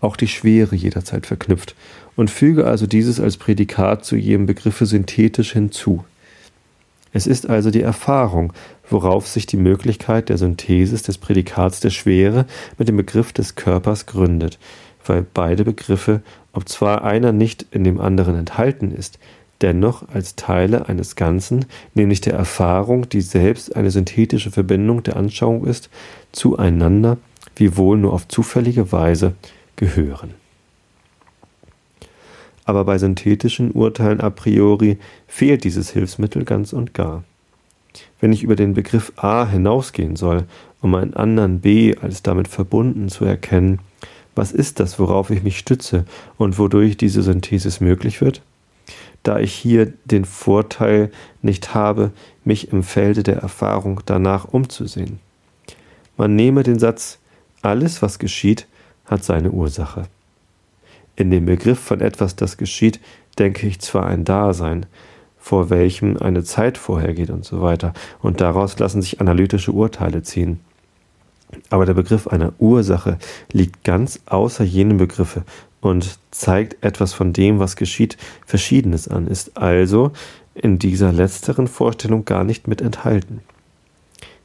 auch 0.00 0.16
die 0.16 0.28
Schwere 0.28 0.76
jederzeit 0.76 1.26
verknüpft 1.26 1.74
und 2.16 2.30
füge 2.30 2.66
also 2.66 2.86
dieses 2.86 3.20
als 3.20 3.36
Prädikat 3.38 4.04
zu 4.04 4.16
jedem 4.16 4.46
Begriffe 4.46 4.86
synthetisch 4.86 5.52
hinzu. 5.52 6.04
Es 7.12 7.26
ist 7.26 7.48
also 7.48 7.70
die 7.70 7.82
Erfahrung, 7.82 8.52
worauf 8.90 9.26
sich 9.28 9.46
die 9.46 9.56
Möglichkeit 9.56 10.28
der 10.28 10.36
Synthesis 10.36 11.02
des 11.02 11.16
Prädikats 11.16 11.80
der 11.80 11.90
Schwere 11.90 12.44
mit 12.76 12.88
dem 12.88 12.96
Begriff 12.96 13.32
des 13.32 13.54
Körpers 13.54 14.06
gründet, 14.06 14.58
weil 15.06 15.24
beide 15.32 15.64
Begriffe, 15.64 16.22
ob 16.52 16.68
zwar 16.68 17.04
einer 17.04 17.32
nicht 17.32 17.66
in 17.70 17.84
dem 17.84 18.00
anderen 18.00 18.36
enthalten 18.36 18.90
ist, 18.90 19.18
dennoch 19.60 20.08
als 20.12 20.36
Teile 20.36 20.88
eines 20.88 21.16
Ganzen, 21.16 21.66
nämlich 21.94 22.20
der 22.20 22.34
Erfahrung, 22.34 23.08
die 23.08 23.20
selbst 23.20 23.74
eine 23.76 23.90
synthetische 23.90 24.50
Verbindung 24.50 25.02
der 25.02 25.16
Anschauung 25.16 25.66
ist, 25.66 25.90
zueinander, 26.32 27.18
wiewohl 27.56 27.98
nur 27.98 28.12
auf 28.12 28.28
zufällige 28.28 28.92
Weise, 28.92 29.34
gehören. 29.76 30.34
Aber 32.64 32.84
bei 32.84 32.98
synthetischen 32.98 33.72
Urteilen 33.72 34.20
a 34.20 34.30
priori 34.30 34.98
fehlt 35.26 35.64
dieses 35.64 35.90
Hilfsmittel 35.90 36.44
ganz 36.44 36.72
und 36.72 36.94
gar. 36.94 37.24
Wenn 38.20 38.32
ich 38.32 38.42
über 38.42 38.56
den 38.56 38.74
Begriff 38.74 39.12
A 39.16 39.46
hinausgehen 39.46 40.16
soll, 40.16 40.44
um 40.80 40.94
einen 40.94 41.14
anderen 41.14 41.60
B 41.60 41.94
als 41.96 42.22
damit 42.22 42.48
verbunden 42.48 43.08
zu 43.08 43.24
erkennen, 43.24 43.80
was 44.34 44.50
ist 44.50 44.80
das, 44.80 44.98
worauf 44.98 45.30
ich 45.30 45.42
mich 45.42 45.58
stütze 45.58 46.06
und 46.38 46.58
wodurch 46.58 46.96
diese 46.96 47.22
Synthesis 47.22 47.80
möglich 47.80 48.20
wird? 48.20 48.42
Da 49.24 49.40
ich 49.40 49.52
hier 49.54 49.92
den 50.04 50.24
Vorteil 50.24 51.10
nicht 51.42 51.74
habe, 51.74 52.12
mich 52.44 52.72
im 52.72 52.82
Felde 52.82 53.22
der 53.22 53.38
Erfahrung 53.38 54.02
danach 54.06 54.44
umzusehen. 54.44 55.18
Man 56.16 56.36
nehme 56.36 56.62
den 56.62 56.78
Satz, 56.78 57.18
alles, 57.62 58.02
was 58.02 58.18
geschieht, 58.18 58.66
hat 59.06 59.24
seine 59.24 59.50
Ursache. 59.50 60.04
In 61.16 61.30
dem 61.30 61.46
Begriff 61.46 61.80
von 61.80 62.00
etwas, 62.00 62.36
das 62.36 62.58
geschieht, 62.58 63.00
denke 63.38 63.66
ich 63.66 63.80
zwar 63.80 64.06
ein 64.06 64.24
Dasein, 64.24 64.86
vor 65.38 65.70
welchem 65.70 66.18
eine 66.18 66.44
Zeit 66.44 66.76
vorhergeht 66.76 67.30
und 67.30 67.44
so 67.44 67.62
weiter, 67.62 67.94
und 68.20 68.40
daraus 68.40 68.78
lassen 68.78 69.00
sich 69.00 69.20
analytische 69.20 69.72
Urteile 69.72 70.22
ziehen. 70.22 70.60
Aber 71.70 71.86
der 71.86 71.94
Begriff 71.94 72.26
einer 72.26 72.52
Ursache 72.58 73.18
liegt 73.52 73.84
ganz 73.84 74.20
außer 74.26 74.64
jenem 74.64 74.98
Begriffe 74.98 75.44
und 75.84 76.18
zeigt 76.30 76.82
etwas 76.82 77.12
von 77.12 77.34
dem, 77.34 77.58
was 77.58 77.76
geschieht, 77.76 78.16
Verschiedenes 78.46 79.06
an, 79.06 79.26
ist 79.26 79.58
also 79.58 80.12
in 80.54 80.78
dieser 80.78 81.12
letzteren 81.12 81.68
Vorstellung 81.68 82.24
gar 82.24 82.42
nicht 82.42 82.66
mit 82.66 82.80
enthalten. 82.80 83.40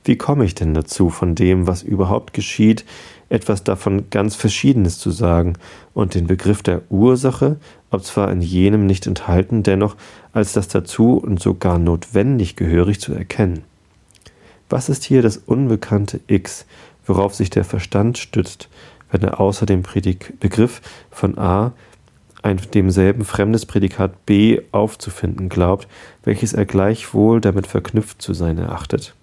Wie 0.04 0.18
komme 0.18 0.44
ich 0.44 0.54
denn 0.54 0.74
dazu, 0.74 1.10
von 1.10 1.36
dem, 1.36 1.66
was 1.66 1.82
überhaupt 1.82 2.34
geschieht, 2.34 2.84
etwas 3.30 3.64
davon 3.64 4.10
ganz 4.10 4.36
Verschiedenes 4.36 5.00
zu 5.00 5.12
sagen 5.12 5.54
und 5.94 6.14
den 6.14 6.28
Begriff 6.28 6.62
der 6.62 6.82
Ursache, 6.90 7.56
ob 7.90 8.04
zwar 8.04 8.30
in 8.32 8.42
jenem 8.42 8.86
nicht 8.86 9.08
enthalten, 9.08 9.64
dennoch 9.64 9.96
als 10.34 10.52
das 10.52 10.68
dazu 10.68 11.14
und 11.14 11.40
sogar 11.40 11.80
notwendig 11.80 12.58
gehörig 12.58 13.00
zu 13.00 13.14
erkennen? 13.14 13.64
Was 14.70 14.90
ist 14.90 15.06
hier 15.06 15.22
das 15.22 15.38
unbekannte 15.38 16.20
X, 16.28 16.66
worauf 17.06 17.34
sich 17.34 17.50
der 17.50 17.64
Verstand 17.64 18.18
stützt, 18.18 18.68
wenn 19.12 19.22
er 19.22 19.40
außer 19.40 19.66
dem 19.66 19.84
Prädik 19.84 20.40
Begriff 20.40 20.82
von 21.12 21.38
A 21.38 21.74
ein 22.42 22.60
demselben 22.74 23.26
fremdes 23.26 23.66
Prädikat 23.66 24.26
B 24.26 24.62
aufzufinden 24.72 25.50
glaubt, 25.50 25.88
welches 26.24 26.54
er 26.54 26.66
gleichwohl 26.66 27.42
damit 27.42 27.68
verknüpft 27.68 28.22
zu 28.22 28.34
sein 28.34 28.58
erachtet? 28.58 29.14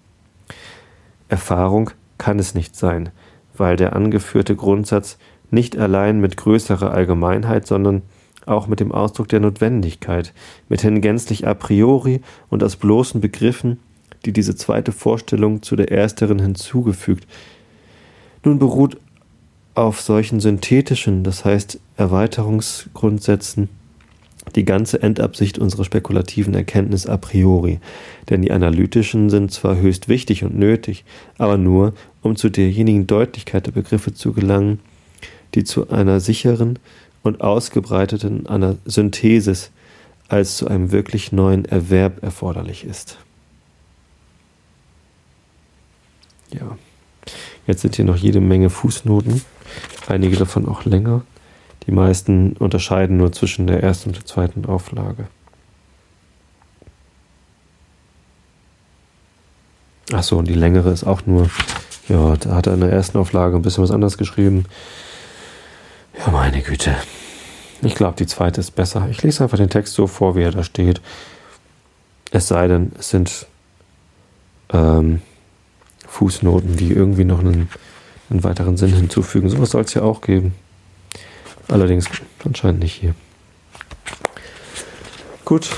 Erfahrung 1.29 1.91
kann 2.17 2.39
es 2.39 2.53
nicht 2.53 2.75
sein, 2.75 3.09
weil 3.55 3.75
der 3.75 3.95
angeführte 3.95 4.55
Grundsatz 4.55 5.17
nicht 5.49 5.77
allein 5.77 6.19
mit 6.19 6.37
größerer 6.37 6.91
Allgemeinheit, 6.91 7.65
sondern 7.65 8.03
auch 8.45 8.67
mit 8.67 8.79
dem 8.79 8.91
Ausdruck 8.91 9.27
der 9.27 9.39
Notwendigkeit, 9.39 10.33
mithin 10.69 11.01
gänzlich 11.01 11.47
a 11.47 11.53
priori 11.53 12.21
und 12.49 12.63
aus 12.63 12.75
bloßen 12.75 13.19
Begriffen, 13.19 13.79
die 14.25 14.31
diese 14.31 14.55
zweite 14.55 14.91
Vorstellung 14.91 15.61
zu 15.61 15.75
der 15.75 15.91
ersteren 15.91 16.39
hinzugefügt, 16.39 17.27
nun 18.43 18.59
beruht 18.59 18.97
auf 19.77 20.01
solchen 20.01 20.39
synthetischen, 20.39 21.23
das 21.23 21.45
heißt 21.45 21.79
Erweiterungsgrundsätzen, 21.97 23.69
die 24.55 24.65
ganze 24.65 25.03
Endabsicht 25.03 25.59
unserer 25.59 25.83
spekulativen 25.83 26.55
Erkenntnis 26.55 27.05
a 27.05 27.15
priori, 27.17 27.79
denn 28.27 28.41
die 28.41 28.51
analytischen 28.51 29.29
sind 29.29 29.51
zwar 29.51 29.77
höchst 29.77 30.09
wichtig 30.09 30.43
und 30.43 30.57
nötig, 30.57 31.05
aber 31.37 31.59
nur, 31.59 31.93
um 32.23 32.35
zu 32.35 32.49
derjenigen 32.49 33.05
Deutlichkeit 33.05 33.67
der 33.67 33.71
Begriffe 33.71 34.15
zu 34.15 34.33
gelangen, 34.33 34.79
die 35.53 35.63
zu 35.63 35.91
einer 35.91 36.21
sicheren 36.21 36.79
und 37.21 37.41
ausgebreiteten 37.41 38.47
einer 38.47 38.77
Synthesis 38.85 39.69
als 40.27 40.57
zu 40.57 40.67
einem 40.67 40.91
wirklich 40.91 41.31
neuen 41.31 41.65
Erwerb 41.65 42.23
erforderlich 42.23 42.83
ist. 42.83 43.19
Ja, 46.51 46.77
jetzt 47.67 47.81
sind 47.81 47.95
hier 47.95 48.05
noch 48.05 48.17
jede 48.17 48.41
Menge 48.41 48.71
Fußnoten, 48.71 49.41
einige 50.07 50.37
davon 50.37 50.67
auch 50.67 50.85
länger. 50.85 51.21
Die 51.85 51.91
meisten 51.91 52.53
unterscheiden 52.53 53.17
nur 53.17 53.31
zwischen 53.31 53.67
der 53.67 53.81
ersten 53.81 54.09
und 54.09 54.17
der 54.17 54.25
zweiten 54.25 54.65
Auflage. 54.65 55.27
Achso, 60.11 60.37
und 60.37 60.47
die 60.47 60.53
längere 60.53 60.91
ist 60.91 61.03
auch 61.03 61.25
nur, 61.25 61.49
ja, 62.07 62.35
da 62.37 62.55
hat 62.55 62.67
er 62.67 62.73
in 62.73 62.81
der 62.81 62.91
ersten 62.91 63.17
Auflage 63.17 63.55
ein 63.55 63.61
bisschen 63.61 63.83
was 63.83 63.91
anderes 63.91 64.17
geschrieben. 64.17 64.65
Ja, 66.17 66.31
meine 66.31 66.61
Güte. 66.61 66.95
Ich 67.81 67.95
glaube, 67.95 68.15
die 68.17 68.25
zweite 68.25 68.61
ist 68.61 68.71
besser. 68.71 69.07
Ich 69.11 69.21
lese 69.21 69.43
einfach 69.43 69.57
den 69.57 69.69
Text 69.69 69.93
so 69.93 70.07
vor, 70.07 70.35
wie 70.35 70.41
er 70.41 70.51
da 70.51 70.63
steht. 70.63 71.01
Es 72.31 72.47
sei 72.47 72.67
denn, 72.67 72.91
es 72.97 73.09
sind 73.09 73.47
ähm, 74.71 75.21
Fußnoten, 76.07 76.77
die 76.77 76.91
irgendwie 76.91 77.25
noch 77.25 77.39
einen, 77.39 77.69
einen 78.29 78.43
weiteren 78.43 78.77
Sinn 78.77 78.93
hinzufügen. 78.93 79.49
Sowas 79.49 79.71
soll 79.71 79.83
es 79.83 79.93
ja 79.93 80.01
auch 80.01 80.21
geben. 80.21 80.53
Allerdings 81.67 82.07
anscheinend 82.43 82.81
nicht 82.81 82.93
hier. 82.93 83.15
Gut, 85.45 85.69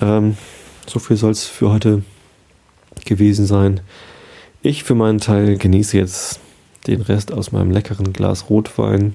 ähm, 0.00 0.36
so 0.86 0.98
viel 0.98 1.16
soll 1.16 1.32
es 1.32 1.46
für 1.46 1.70
heute 1.70 2.02
gewesen 3.04 3.46
sein. 3.46 3.80
Ich 4.62 4.84
für 4.84 4.94
meinen 4.94 5.18
Teil 5.18 5.56
genieße 5.56 5.96
jetzt 5.96 6.40
den 6.86 7.00
Rest 7.00 7.32
aus 7.32 7.52
meinem 7.52 7.70
leckeren 7.70 8.12
Glas 8.12 8.50
Rotwein. 8.50 9.14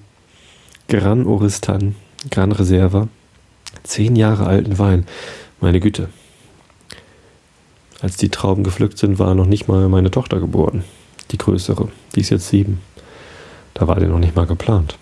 Gran 0.88 1.26
Oristan, 1.26 1.96
Gran 2.30 2.52
Reserva. 2.52 3.08
Zehn 3.84 4.16
Jahre 4.16 4.48
alten 4.48 4.78
Wein. 4.80 5.06
Meine 5.62 5.80
Güte. 5.80 6.10
Als 8.02 8.18
die 8.18 8.30
Trauben 8.30 8.64
gepflückt 8.64 8.98
sind, 8.98 9.20
war 9.20 9.36
noch 9.36 9.46
nicht 9.46 9.68
mal 9.68 9.88
meine 9.90 10.12
Tochter 10.12 10.40
geboren. 10.40 10.84
Die 11.32 11.38
größere. 11.38 11.90
Die 12.15 12.21
ist 12.21 12.30
jetzt 12.30 12.47
sieben. 12.47 12.82
Da 13.73 13.88
war 13.88 13.99
die 13.99 14.08
noch 14.08 14.19
nicht 14.19 14.36
mal 14.36 14.47
geplant. 14.47 14.97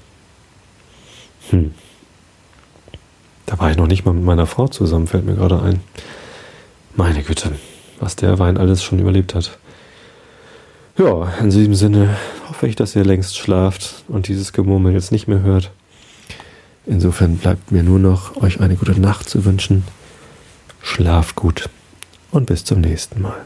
Hm. 1.50 1.74
Da 3.46 3.60
war 3.60 3.70
ich 3.70 3.78
noch 3.78 3.88
nicht 3.88 4.06
mal 4.06 4.14
mit 4.14 4.24
meiner 4.24 4.48
Frau 4.48 4.68
zusammen, 4.68 5.08
fällt 5.08 5.26
mir 5.26 5.36
gerade 5.36 5.62
ein. 5.62 5.82
Meine 6.96 7.24
Güte, 7.24 7.52
was 8.00 8.16
der 8.16 8.40
Wein 8.40 8.58
alles 8.58 8.84
schon 8.84 9.00
überlebt 9.00 9.36
hat. 9.36 9.58
Ja, 10.98 11.34
in 11.40 11.50
diesem 11.50 11.76
Sinne 11.76 12.18
hoffe 12.50 12.68
ich, 12.68 12.76
dass 12.76 12.96
ihr 12.96 13.04
längst 13.04 13.38
schlaft 13.38 14.04
und 14.08 14.28
dieses 14.28 14.54
Gemurmel 14.54 14.94
jetzt 14.94 15.12
nicht 15.12 15.28
mehr 15.28 15.42
hört. 15.42 15.72
Insofern 16.86 17.38
bleibt 17.38 17.72
mir 17.72 17.84
nur 17.84 18.00
noch, 18.00 18.36
euch 18.38 18.60
eine 18.60 18.76
gute 18.76 19.00
Nacht 19.00 19.30
zu 19.30 19.46
wünschen. 19.46 19.84
Schlaft 20.82 21.36
gut 21.36 21.70
und 22.32 22.46
bis 22.46 22.64
zum 22.64 22.82
nächsten 22.82 23.22
Mal. 23.22 23.46